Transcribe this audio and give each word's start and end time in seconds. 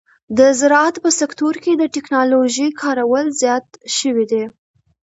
د 0.37 0.39
زراعت 0.59 0.95
په 1.03 1.09
سکتور 1.19 1.55
کې 1.63 1.71
د 1.75 1.83
ټکنالوژۍ 1.95 2.69
کارول 2.81 3.25
زیات 3.41 3.65
شوي 3.97 4.25
دي. 4.31 4.43